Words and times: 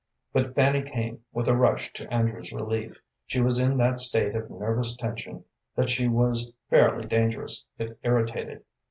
But 0.33 0.55
Fanny 0.55 0.81
came 0.81 1.23
with 1.31 1.47
a 1.47 1.55
rush 1.55 1.93
to 1.93 2.11
Andrew's 2.11 2.51
relief. 2.51 2.95
She 3.27 3.39
was 3.39 3.59
in 3.59 3.77
that 3.77 3.99
state 3.99 4.35
of 4.35 4.49
nervous 4.49 4.95
tension 4.95 5.43
that 5.75 5.91
she 5.91 6.07
was 6.07 6.51
fairly 6.71 7.05
dangerous 7.07 7.67
if 7.77 7.95
irritated. 8.01 8.63